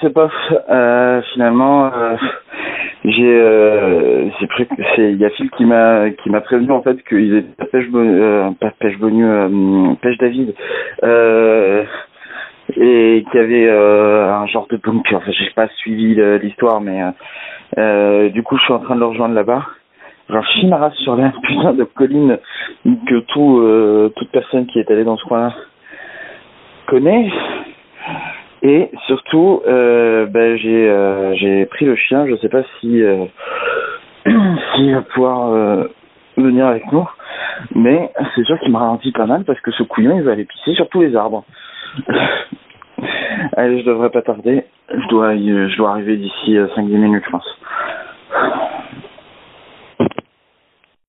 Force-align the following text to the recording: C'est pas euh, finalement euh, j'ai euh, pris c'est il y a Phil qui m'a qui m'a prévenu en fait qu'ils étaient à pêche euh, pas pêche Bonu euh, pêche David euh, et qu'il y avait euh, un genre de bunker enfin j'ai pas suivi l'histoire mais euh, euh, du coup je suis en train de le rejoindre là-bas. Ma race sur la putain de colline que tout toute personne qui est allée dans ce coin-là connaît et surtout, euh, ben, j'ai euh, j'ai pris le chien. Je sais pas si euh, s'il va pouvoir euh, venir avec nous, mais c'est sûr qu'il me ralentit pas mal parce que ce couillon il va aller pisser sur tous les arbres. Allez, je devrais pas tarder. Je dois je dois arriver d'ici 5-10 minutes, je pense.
C'est 0.00 0.14
pas 0.14 0.30
euh, 0.70 1.20
finalement 1.34 1.92
euh, 1.92 2.16
j'ai 3.04 3.40
euh, 3.40 4.30
pris 4.48 4.66
c'est 4.94 5.12
il 5.12 5.18
y 5.18 5.24
a 5.24 5.30
Phil 5.30 5.50
qui 5.50 5.66
m'a 5.66 6.08
qui 6.10 6.30
m'a 6.30 6.40
prévenu 6.40 6.70
en 6.70 6.80
fait 6.80 6.96
qu'ils 7.06 7.34
étaient 7.36 7.62
à 7.62 7.66
pêche 7.66 7.84
euh, 7.94 8.50
pas 8.58 8.70
pêche 8.78 8.98
Bonu 8.98 9.26
euh, 9.26 9.94
pêche 10.00 10.16
David 10.16 10.54
euh, 11.02 11.84
et 12.74 13.24
qu'il 13.30 13.40
y 13.40 13.44
avait 13.44 13.68
euh, 13.68 14.32
un 14.32 14.46
genre 14.46 14.66
de 14.70 14.78
bunker 14.78 15.18
enfin 15.18 15.30
j'ai 15.30 15.50
pas 15.54 15.68
suivi 15.76 16.14
l'histoire 16.40 16.80
mais 16.80 17.02
euh, 17.02 17.10
euh, 17.76 18.28
du 18.30 18.42
coup 18.42 18.56
je 18.56 18.62
suis 18.62 18.72
en 18.72 18.78
train 18.78 18.94
de 18.94 19.00
le 19.00 19.06
rejoindre 19.06 19.34
là-bas. 19.34 19.62
Ma 20.30 20.76
race 20.78 20.94
sur 21.04 21.16
la 21.16 21.32
putain 21.42 21.74
de 21.74 21.84
colline 21.84 22.38
que 23.06 23.20
tout 23.28 24.10
toute 24.16 24.30
personne 24.30 24.66
qui 24.66 24.78
est 24.78 24.90
allée 24.90 25.04
dans 25.04 25.18
ce 25.18 25.24
coin-là 25.24 25.54
connaît 26.86 27.30
et 28.66 28.90
surtout, 29.06 29.62
euh, 29.68 30.26
ben, 30.26 30.56
j'ai 30.56 30.90
euh, 30.90 31.36
j'ai 31.36 31.66
pris 31.66 31.84
le 31.84 31.94
chien. 31.94 32.26
Je 32.26 32.34
sais 32.38 32.48
pas 32.48 32.64
si 32.80 33.00
euh, 33.00 33.26
s'il 34.74 34.92
va 34.92 35.02
pouvoir 35.02 35.52
euh, 35.52 35.84
venir 36.36 36.66
avec 36.66 36.90
nous, 36.90 37.08
mais 37.76 38.10
c'est 38.34 38.42
sûr 38.42 38.58
qu'il 38.58 38.72
me 38.72 38.76
ralentit 38.76 39.12
pas 39.12 39.26
mal 39.26 39.44
parce 39.44 39.60
que 39.60 39.70
ce 39.70 39.84
couillon 39.84 40.16
il 40.16 40.24
va 40.24 40.32
aller 40.32 40.46
pisser 40.46 40.74
sur 40.74 40.88
tous 40.88 41.00
les 41.00 41.14
arbres. 41.14 41.44
Allez, 43.56 43.82
je 43.82 43.86
devrais 43.86 44.10
pas 44.10 44.22
tarder. 44.22 44.64
Je 44.90 45.08
dois 45.10 45.36
je 45.36 45.76
dois 45.76 45.90
arriver 45.90 46.16
d'ici 46.16 46.56
5-10 46.56 46.80
minutes, 46.88 47.22
je 47.24 47.30
pense. 47.30 47.55